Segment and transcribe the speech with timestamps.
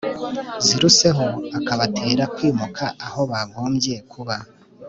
[0.65, 1.25] ziruseho
[1.57, 4.35] akabatera kwimuka aho bagombye kuba